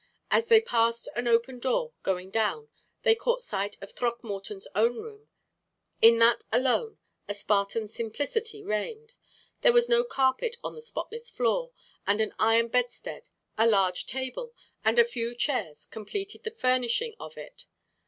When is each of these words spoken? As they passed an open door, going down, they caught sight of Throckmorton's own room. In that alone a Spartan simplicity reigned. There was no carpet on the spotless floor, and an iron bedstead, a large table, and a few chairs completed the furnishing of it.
As 0.31 0.47
they 0.47 0.59
passed 0.59 1.07
an 1.15 1.27
open 1.27 1.59
door, 1.59 1.93
going 2.01 2.31
down, 2.31 2.69
they 3.03 3.13
caught 3.13 3.43
sight 3.43 3.77
of 3.83 3.91
Throckmorton's 3.91 4.67
own 4.73 4.99
room. 4.99 5.29
In 6.01 6.17
that 6.17 6.43
alone 6.51 6.97
a 7.27 7.35
Spartan 7.35 7.87
simplicity 7.87 8.63
reigned. 8.63 9.13
There 9.61 9.71
was 9.71 9.89
no 9.89 10.03
carpet 10.03 10.55
on 10.63 10.73
the 10.73 10.81
spotless 10.81 11.29
floor, 11.29 11.71
and 12.07 12.19
an 12.19 12.33
iron 12.39 12.69
bedstead, 12.69 13.29
a 13.59 13.67
large 13.67 14.07
table, 14.07 14.55
and 14.83 14.97
a 14.97 15.03
few 15.05 15.35
chairs 15.35 15.85
completed 15.85 16.45
the 16.45 16.49
furnishing 16.49 17.13
of 17.19 17.37
it. 17.37 17.67